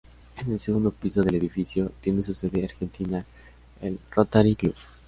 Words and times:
En 0.37 0.51
el 0.51 0.59
segundo 0.59 0.89
piso 0.89 1.21
del 1.21 1.35
edificio, 1.35 1.91
tiene 2.01 2.23
su 2.23 2.33
sede 2.33 2.65
argentina 2.65 3.23
el 3.83 3.99
Rotary 4.09 4.55
Club. 4.55 4.73